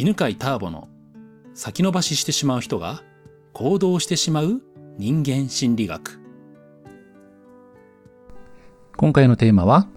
[0.00, 0.88] 犬飼ターボの
[1.52, 3.02] 先延ばししてしまう人が
[3.52, 4.62] 行動してしまう
[4.96, 6.18] 人間心理学
[8.96, 9.88] 今回のテーマは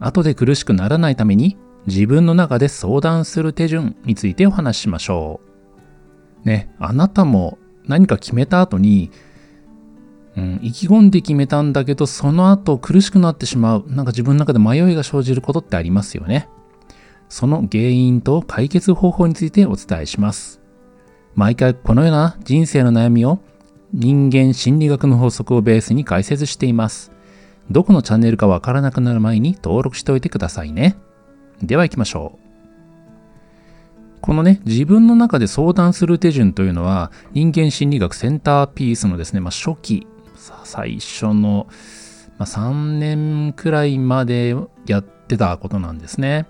[0.00, 1.56] 後で苦しくならないために
[1.86, 5.40] 自分の中で相談する手順についてお話ししましょ
[6.44, 6.46] う。
[6.46, 7.56] ね、あなたも
[7.86, 9.10] 何か決めた後に、
[10.36, 13.84] うん、意気込んで決めたんだけど、その後苦しくなってしまう。
[13.86, 16.50] なんか自分の中で迷いが生じることってありますよね。
[17.32, 20.60] その原因と解決方法についてお伝えします。
[21.34, 23.38] 毎回このような人生の悩みを
[23.94, 27.10] 人間心理学の法則をベースに解説しています。
[27.70, 30.98] どこのチャンネルかわからなくなる前に登録しておいてくださいね。
[31.62, 34.20] では行きましょう。
[34.20, 40.06] このね、自分の中で相談する手順というのは、人間心理学センターピースのですね、まあ、初期、
[40.64, 41.66] 最初の、
[42.36, 44.54] まあ、3年くらいまで
[44.86, 46.46] やってたことなんですね。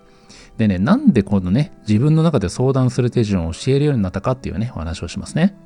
[0.59, 5.57] でね、なんでこのね、自分の中で相談する手順を教えるようになったかっていうね、お話をしますね。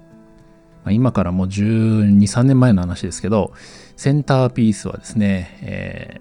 [0.85, 3.53] まあ、今からもう12、3年前の話ですけど、
[3.97, 6.21] センターピースはですね、え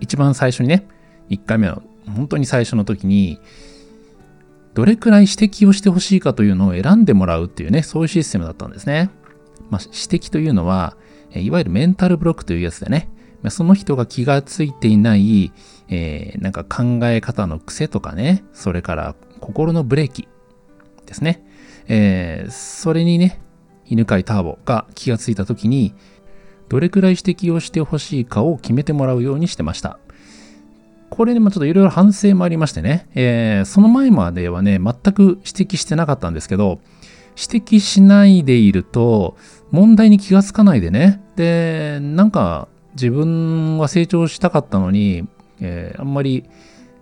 [0.00, 0.86] 一番最初にね、
[1.28, 1.82] 1回目の
[2.14, 3.38] 本当に最初の時に、
[4.72, 9.10] どれくらい指摘をしてほしいかというのを選んでもらうっていうね、そういうシステムだったんですね。
[9.70, 10.96] まあ、指摘というのは、
[11.34, 13.08] いわゆるメンタルブロックというやつでね、
[13.50, 15.52] その人が気がついていない、
[15.88, 20.28] えー、なんか考え方の癖とかね、それから心のブレーキ
[21.06, 21.44] ですね。
[21.88, 23.40] えー、それにね、
[23.86, 25.94] 犬飼ターボが気がついた時に、
[26.68, 29.98] どれくらい指摘をしてほしいかを決めてもらうようにしてました。
[31.10, 36.80] これでもちょっといろいろ反省もありましてね、えー、その前まではね、全く指摘してなかったんですけど、
[37.36, 39.36] 指摘しないでいると、
[39.70, 45.26] 問題に気がつかないでね、で、なんか自分は成長したかったのに、
[45.60, 46.44] えー、あんまり、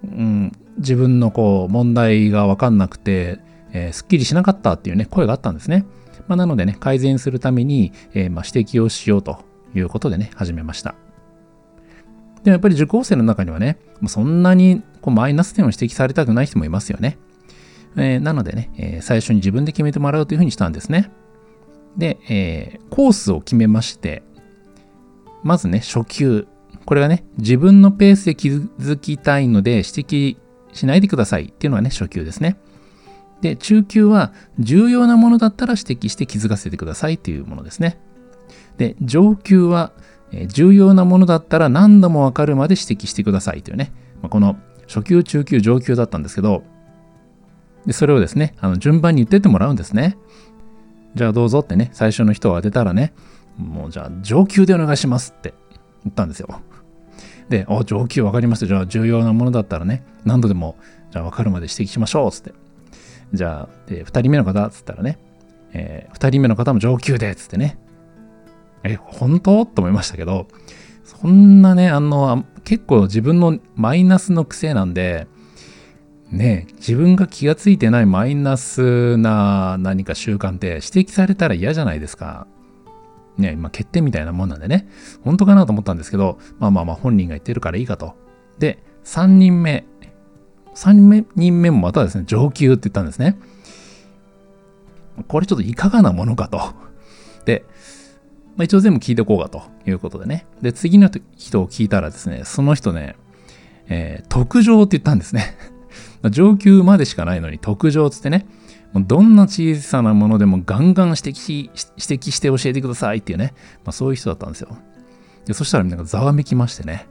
[0.04, 3.40] うん、自分のこう問題がわかんなくて、
[3.72, 5.84] えー、すっきりしなかったっていうね、声があったんですね。
[6.28, 9.44] まあ、なのでね、改善するために、えー、まあ指摘をしようと
[9.74, 10.94] いうことでね、始めました。
[12.42, 17.18] でもやっぱり受講生の中にはね、そんなにこうマイナス点を指摘されたくない人もいますよね。
[17.96, 21.10] えー、なのでね、えー、最初に自分で決めてもらうというふうにしたんですね。
[21.96, 24.22] で、えー、コースを決めまして、
[25.42, 26.46] まずね、初級。
[26.84, 30.36] これはね、自分のペースで気づきたいので指摘
[30.72, 32.58] しないでくださいっていうのはね、初級ですね。
[33.40, 37.98] で、中級は重要なものだったら指摘して気づかせてくださいというものですね。
[38.78, 39.92] で、上級は
[40.48, 44.56] 重要なものだったら何度もわかるまで指摘してくださいというね、ま、この
[44.86, 46.62] 初級、中級、上級だったんですけど、
[47.86, 50.16] でそれをですね、あの順番に言ってってもらうんですね。
[51.14, 53.12] じゃあどうぞってね、最初の人を当てたらね、
[53.58, 55.52] もうじゃあ上級でお願いしますって
[56.04, 56.60] 言ったんですよ。
[57.52, 58.66] で、あ、上級わかりました。
[58.66, 60.76] じゃあ重要なものだったらね、何度でも、
[61.10, 62.54] じゃあわかるまで指摘しましょうつって。
[63.34, 65.18] じゃあ、で、2人目の方つったらね、
[65.74, 67.78] えー、2人目の方も上級でつってね、
[68.84, 69.66] え、本当？
[69.66, 70.48] と思いましたけど、
[71.04, 75.26] そんなね、あの、結構自分のマイナスの癖なんで、
[76.30, 82.46] ね、自分が気がついてないマイナスな何か習慣って指摘されたら嫌じゃないですか。
[83.38, 84.88] ね、まあ、欠点みたいなもんなんでね、
[85.24, 88.14] 本当かなと思ったんですけど、まあまあまあ本人が言ってるからいいかと。
[88.58, 89.84] で、3人目。
[90.74, 93.38] 3人目もまたですね、上級って言ったんですね。
[95.28, 96.60] これちょっといかがなものかと。
[97.44, 97.64] で、
[98.56, 100.46] まあ、一応全部聞いておこうかということでね。
[100.60, 103.16] で、次の人を聞いたらですね、その人ね、
[103.88, 105.56] えー、特上って言ったんですね。
[106.30, 108.46] 上級までしかないのに特上つってね、
[108.94, 113.54] どんな小さなものでもガンガン指摘し指摘して教えてくださいっていうね、
[113.84, 114.76] まあ、そういう人だったんですよ。
[115.46, 117.08] で、そしたらみんながざわめきましてね。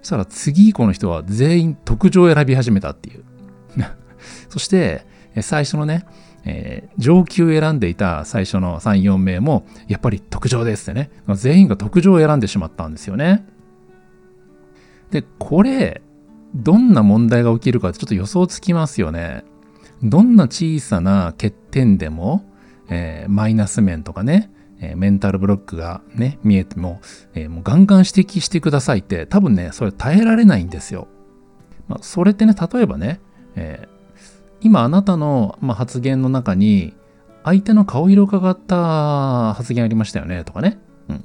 [0.00, 3.24] そしたら次以降の人は全員特上を選び始めたっていう。
[4.48, 5.06] そして、
[5.40, 6.04] 最初のね、
[6.44, 11.10] えー、上級選んでいた最初の3、4名も、やっぱり特上ですってね。
[11.34, 13.44] 全員が特上を選んでしまったんですよね。
[15.10, 16.02] で、これ、
[16.54, 19.44] どんな問題が起きるかちょっと予想つきますよね。
[20.02, 22.44] どんな小さな欠点でも、
[22.88, 24.50] えー、マイナス面とかね、
[24.80, 27.00] えー、メンタルブロックがね、見えても、
[27.34, 31.08] えー、もうガンガン指摘してくださいって、多分ね、それ耐えられないんですよ。
[31.88, 33.20] まあ、それってね、例えばね、
[33.56, 33.88] え
[34.64, 36.94] 今あなたの、まあ発言の中に、
[37.44, 40.78] 相手の顔色を伺った発言ありましたよねとかね。
[41.10, 41.24] うん。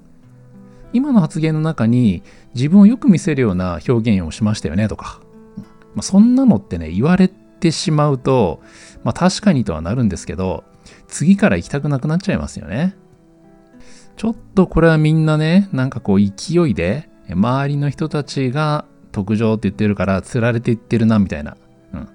[0.91, 2.21] 今の発言の中に
[2.53, 5.21] 自分をよく見せるような表現をしましたよねとか。
[5.57, 5.69] うん、ま
[5.99, 7.29] あ、そんなのってね、言われ
[7.59, 8.61] てしまうと、
[9.03, 10.63] まあ確かにとはなるんですけど、
[11.07, 12.95] 次から行きたくなくなっちゃいますよね。
[14.15, 21.57] ちょっとこれはみんなね、なんかこう勢いで、周りの人たちが特上って言ってるから釣られていってるなみたいな
[21.93, 22.09] うん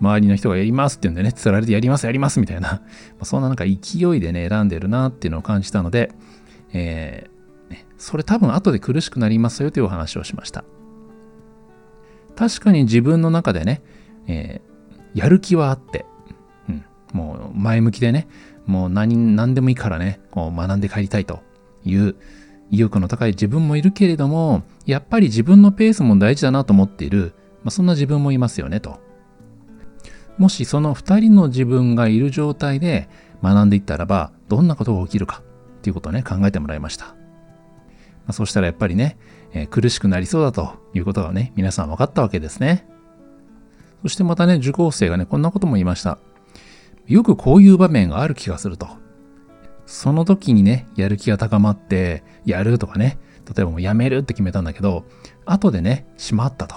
[0.00, 2.82] 周りの人がやりますって言うんでね、釣られてやりますやりますみたいな、
[3.22, 3.70] そんななんか勢
[4.16, 6.12] いでね、選んでるなっていうのを感じたので、
[6.72, 10.64] えー、それ多分後で苦しくなりますよというお話をしました。
[12.36, 13.82] 確かに自分の中でね、
[14.26, 16.06] えー、やる気はあって、
[16.68, 18.28] うん、もう前向きでね、
[18.66, 21.40] もう何何でもいいからね、こう学んで帰りたいと
[21.84, 22.16] いう
[22.70, 29.00] 意欲の高い自分もいるけれども、やっぱり自分のペースも大事だなと思っている、まあ、そんな自分もいますよねと。
[30.38, 33.08] もしその2人の自分がいる状態で
[33.42, 35.42] 学んでいったらば、どんなことが起きるか
[35.78, 37.06] っていうことをね、考えてもらいました。
[37.06, 37.14] ま
[38.28, 39.18] あ、そしたらやっぱりね、
[39.52, 42.86] えー、苦しくなりそうだということがね、皆さん分かったわけですね。
[44.04, 46.18] そしてまたね、受講生がね、こんなことも言いました。
[47.06, 48.86] よくこういう場面がある気がすると。
[49.86, 55.04] その時にね、やる気が高まって、やるとかね、例えばもうやめるって決めたんだけど、
[55.46, 56.76] 後でね、しまったと。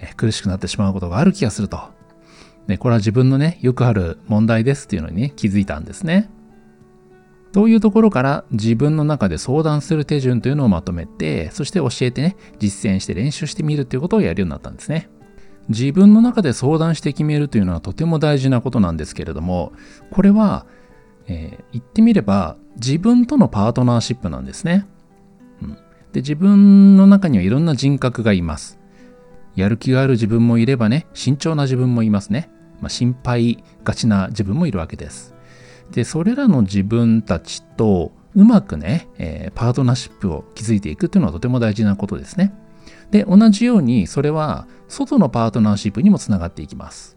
[0.00, 1.78] え苦しくなってしまうことがある気がすると。
[2.66, 6.28] で、これは自分のね、よくある問題ですっていうのにね、気づいたんですね。
[7.54, 15.08] そういうところから自分の中で相談する手順というのをまとめて、そして教えてね、実践して練習してみるということをやるようになったんですね。
[15.68, 19.72] 自分の中で相談して決めるというのはとても大事なことなんですけれども、
[20.10, 20.66] これは、
[21.26, 24.86] えー、言ってみれば自分とのパートナーシップなんですね。
[25.62, 25.74] うん、
[26.12, 28.78] で自分の中にはいろんな人格がいます。
[29.56, 32.50] やる気がある自分もいればね、慎重な自分もいますね。
[32.80, 35.34] まあ、心配がちな自分もいるわけです。
[35.92, 42.52] で、それらの自分たちとうまくね、えー、パートナーシップを築いていくっていうのはとても大事なことですね。
[43.10, 47.16] で、同じようにそれは外のパートナーシップにもつながっていきます。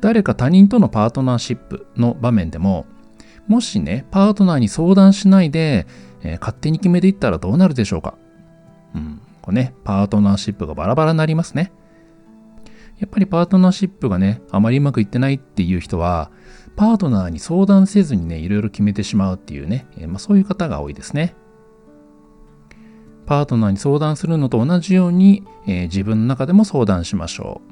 [0.00, 2.86] 誰か他人とのパートナーシップの場面でも、
[3.46, 5.86] もしね、パートナーに相談しないで、
[6.22, 8.14] えー、勝手に決めていったらどうなるでしょうか。
[8.94, 11.72] うん、これね、パートナーシップがバラバラになりますね。
[12.98, 16.30] やっぱりパートナーシップがね、あまりうまくいってないっていう人は、
[16.76, 21.34] パートナーに相談せずにね、いろいろ決めてしまうっていうね、えー、まあ、そういう方が多いですね。
[23.32, 27.62] パートナーに相談するのと同じように、えー、自分の中でも相談しましょ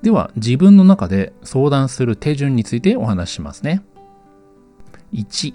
[0.00, 0.04] う。
[0.04, 3.80] では、自分の中で相談する手順についてお話ししますね。
[5.12, 5.54] 1、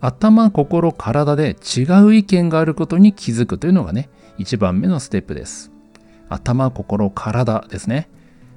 [0.00, 5.70] 頭、心、体で違う意見があることに気づくというのがね、1番目のステップです。
[6.30, 8.08] 頭、心、体ですね。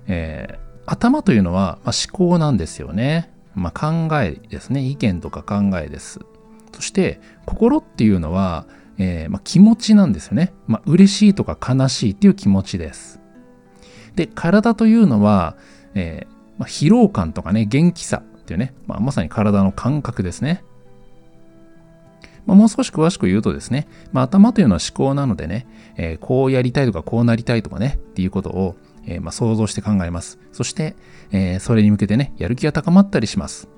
[0.08, 3.32] えー頭というのは、まあ、思考なんですよね。
[3.56, 4.82] まあ、考えですね。
[4.82, 6.20] 意見とか考えです。
[6.74, 8.66] そして心っていうのは、
[8.98, 10.54] えー、まあ、気持ちなんですよね。
[10.68, 13.20] まあ、嬉しいとか悲しいっていう気持ちです。
[14.16, 15.56] で、体というのは、
[15.96, 20.64] えー、まあ、疲労感とかね、元気さっていうね、まあ、まさに体の感覚ですね。
[22.46, 30.40] まあ、もう少し詳しく言うとですね、まあ、頭というのは思考なのでね、えー、こうやりたいとかこうなりたいとかね、っていうことを、えー、まあ、想像して考えます。
[30.52, 30.96] そして、
[31.32, 33.70] えー、それに向けてね、やる気が高まったりします。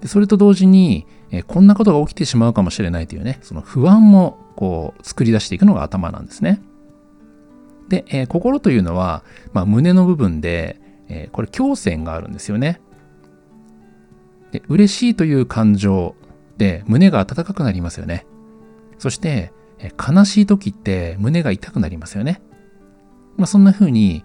[0.00, 6.60] でそれと同時に、え、こんなことが起きてしまうかもしれないというね、その不安もこう作り出していくのが頭なんですね。
[7.88, 9.22] で、え、心というのは、
[9.52, 12.80] まあ、胸の部分で、え、これ胸腺があるんですよね。
[14.52, 16.14] で嬉しいという感情
[16.56, 18.26] で胸が温かくなりますよね。
[18.98, 22.40] そして、え、悲しい時って胸が痛くなりますよね。
[23.36, 24.24] まあ、そんな風に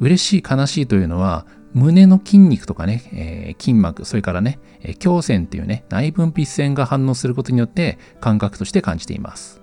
[0.00, 9.60] 嬉しい悲しいというのは胸の筋肉とかね、えー、筋膜、それからね、え、胸腺っていうね、内分泌腺が反応することによって感覚として感じています。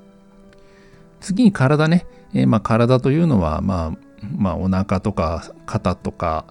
[1.19, 3.97] 次に体ね、えー、まあ、体というのは、まあ、
[4.37, 6.45] まあ、お腹とか肩とか、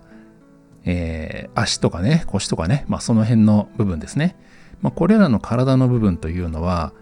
[0.84, 4.36] えー、足とかね、腰とかね、まあ、その辺の部分ですね。
[4.82, 6.92] まあ、これらの体の部分というのは、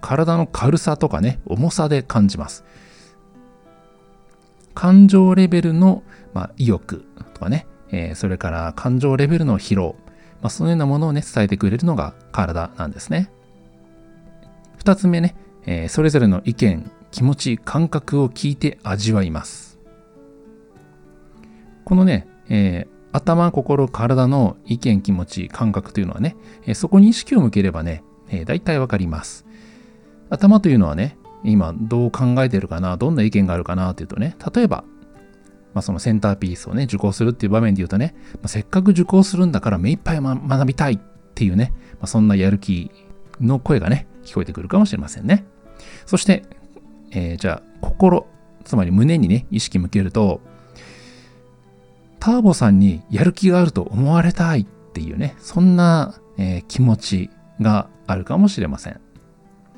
[0.00, 2.64] 体の軽さとかね、重さで感じます。
[4.74, 6.02] 感情レベルの、
[6.34, 9.96] まあ、意欲とかね、えー、それから感情レベルの疲労、
[10.40, 13.30] まあ、そのようなものをね、伝えてくれるのが体なんですね。
[14.76, 15.34] 二つ目ね、
[15.66, 19.78] えー、それぞれの意見、気持ち、感覚を聞いて味わいます。
[21.84, 26.36] このね、えー、頭、心、体の意見、気持ち、感覚というのはね、
[26.66, 29.44] えー、そこに意識を向ければね、えー、大体わかります。
[30.30, 34.84] 頭というのはね、今どう考えてるかな、どんな意見があるかなっていうとね、例えば、
[35.74, 40.98] まあ、そのセンターピースをね、受講するっていう場面で言うとね、まあ、せっかく受講するんだから目いっぱい、ま、学びたいっ
[41.34, 42.90] ていうね、まあ、そんなやる気
[43.40, 45.44] の声がね、聞こえてくるかもしれませんね。
[46.06, 46.44] そして、
[47.12, 48.26] えー、じゃあ、心、
[48.64, 50.40] つまり胸にね、意識向けると、
[52.18, 57.30] ターボさんにやる気があると思われたいっていうね、そんな、えー、気持ち
[57.60, 59.00] があるかもしれません。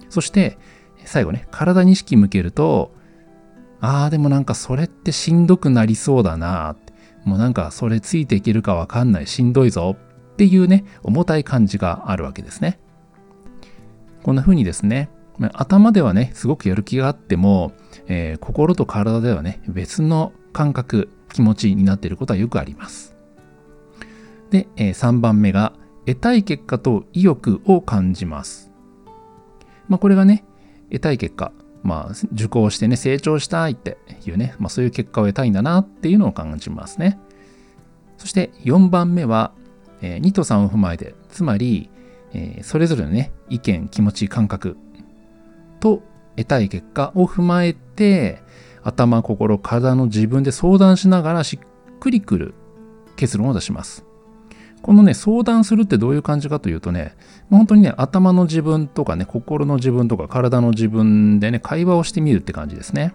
[0.08, 0.58] そして、
[1.06, 2.92] 最後ね、体に意識向けると、
[3.80, 6.76] ああ、でもなんかそれってしんどくなりそうだな。
[7.24, 12.78] もうなんかそれついていけるかわかんない、しんどいぞっていうね、重たい感じがあるわけですね。
[14.22, 15.10] こんな風にですね、
[15.52, 17.72] 頭ではね、すごくやる気があっても、
[18.06, 23.16] えー、心と体ではね、別の感覚、気持ちになっていることはよくあります。
[24.50, 25.72] で、えー、3番目が、
[26.06, 28.72] 得たい結果と意欲を感じます。
[29.88, 30.44] まあ、これがね、
[30.92, 33.96] 得たい結果、まあ、受講してね、成長したいって
[34.26, 37.18] いうね、まあ、そういう結果を得たいんだなっていうのを感じますね。
[38.18, 39.52] そして4番目は、
[40.02, 41.90] えー、2と3を踏まえて、つまり、
[42.34, 44.76] えー、それぞれのね、意見、気持ち、感覚
[45.80, 46.02] と
[46.36, 48.42] 得たい結果を踏まえて、
[48.84, 52.54] 頭、心、体の自分で相談しながらしっくりくる
[53.16, 54.04] 結論を出します。
[54.82, 57.14] このね、相談するってどういう感じかというとね、
[57.50, 63.14] 本当にね、頭の自分とかね、心の自分とか体の自分でね、会話をしてみるって感じですね。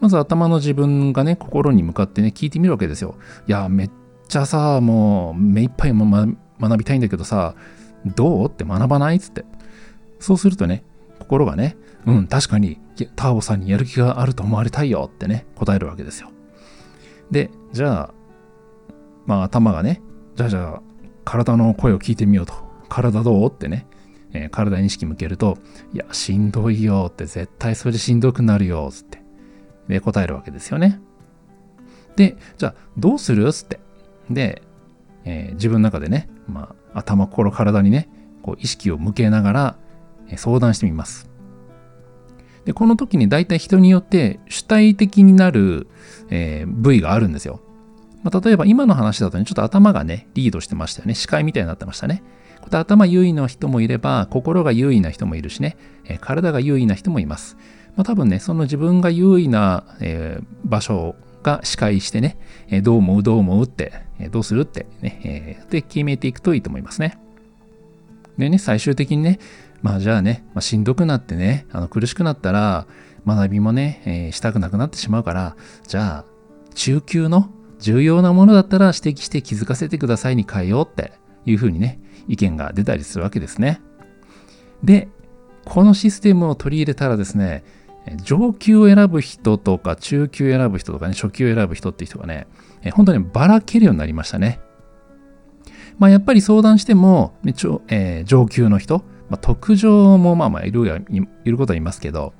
[0.00, 3.16] まず頭の自分がね、心に向かってね、聞いてみるわけですよ。
[3.46, 3.90] いや、めっ
[4.28, 6.26] ちゃさ、もう目いっぱい、ま、
[6.60, 7.54] 学びたいんだけどさ、
[8.06, 9.44] どうって学ばないつって。
[10.18, 10.82] そうするとね、
[11.18, 12.78] 心がね、うん、確かに
[13.16, 16.30] ターボさんにやる気があると思われたいよってね、答えるわけですよ。
[17.30, 18.14] で、じゃあ、
[19.26, 20.02] まあ頭がね、
[20.36, 20.82] じゃあじゃあ、
[21.24, 22.54] 体の声を聞いてみようと。
[22.88, 23.86] 体どうってね、
[24.32, 25.58] えー、体に意識向けると、
[25.92, 29.22] いや、しんどいよって、絶対それしんどくなるよ、つって。
[29.88, 31.00] で、答えるわけですよね。
[32.16, 33.80] で、じゃあ、どうするつって。
[34.28, 34.62] で、
[35.24, 38.08] えー、自分の中でね、まあ、頭、心、体にね、
[38.42, 39.76] こう意識を向けながら、
[40.28, 41.30] えー、相談してみます。
[42.64, 45.86] で、この時に大体人によって主体的になる、
[46.30, 47.60] えー、部位があるんですよ。
[48.24, 51.14] まあ、例えば今の話だとね、ちょっと頭がね、リードしてましたよね。
[51.14, 52.22] 視界みたいになってましたね。
[52.62, 55.76] こ頭優位の人もいれば、心が優位な人もいるしね、
[56.06, 57.58] え、体が優位な人もいます。
[57.96, 62.38] まあ、多分ね、その自分が優位な、えー、場所が視界してね、
[62.68, 67.18] え、どう思うどう思うって、えどうするってね、えで決めていくといいと思いますね。
[68.38, 69.38] でね、最終的にね、
[69.82, 72.86] まあじゃあね、まあ、しんどくなってね、あの苦しくなったら、
[73.26, 76.24] 学びもね、えしたくなくなってしまうから、じゃあ、
[76.74, 77.50] 中級の
[77.84, 81.12] 重要なものだったら指摘して気づかせてくださいに変えようって
[81.44, 83.82] いうふうにね、意見が出たりするわけですね。
[84.82, 85.08] で、
[85.66, 87.62] このシステムを取り入れたらですね、
[88.22, 92.46] 上級を選ぶ人とか中級を選ぶ人とかね、初級を選ぶ人っていう人がね、
[92.94, 94.60] 本当にばらけるようになりましたね。
[95.98, 97.52] まあやっぱり相談しても、ね
[97.88, 100.86] えー、上級の人、まあ、特上もまあまあいる
[101.44, 102.32] いることはいますけど、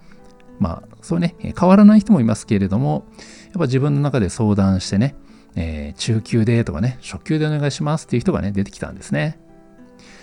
[0.59, 5.15] まあそうね、変わらない人もいますけれども、やっぱ自分の中で相談してね、
[5.57, 9.39] えー、中級でとかね、初級でお願いしますっていう人がね、出てきたんですね。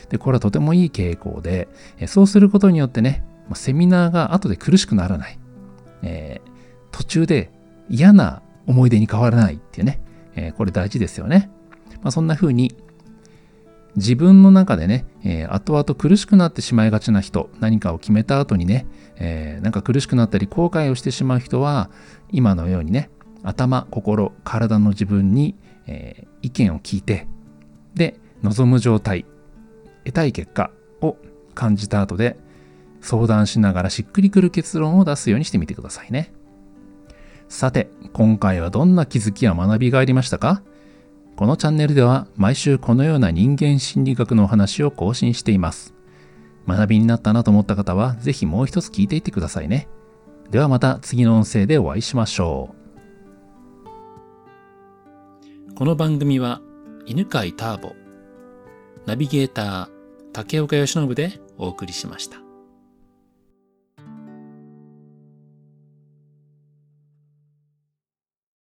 [0.09, 1.69] で、これはとてもいい傾向で、
[1.99, 3.23] え、そうすることによってね、
[3.53, 5.39] セミナーが後で苦しくならない。
[6.03, 6.49] えー、
[6.91, 7.51] 途中で
[7.89, 10.01] 嫌な思い出に変わらないっていうね、
[10.35, 11.49] えー、これ大事ですよね。
[12.01, 12.75] まあ、そんな風に、
[13.95, 21.89] 自分の中でね、えー、後々苦しくなってしまいがちな人、何かを決めた後にね、えー、なんか苦しくなったり後悔をしてしまう人は、
[22.31, 23.09] 今のようにね、
[23.43, 25.55] 頭、心、体の自分に、
[25.87, 27.27] えー、意見を聞いて、
[27.95, 29.25] で、望む状態、
[30.05, 30.71] 得たい結果
[31.01, 31.17] を
[31.53, 32.37] 感じた後で、
[33.01, 36.33] 相談しながらしっくりくる結論を出すようにしてみてくださいね。
[37.49, 40.61] さて、今回はどんな気づきや学びがありましたか？
[41.35, 45.95] このチャンネルでは毎週このような人間心理学のお話を更新しています。
[46.67, 49.87] 学びになったなと思った方は、ぜひもう一つ聞いていってくださいね。
[50.51, 52.80] ではまた次の音声でお会いしましょう。
[55.81, 56.61] この番組は
[57.07, 57.95] 犬飼ターボ、
[59.07, 59.89] ナビゲーター
[60.31, 62.40] 竹岡義信でお送りしました。